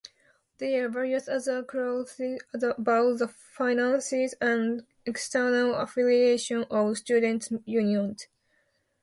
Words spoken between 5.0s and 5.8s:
external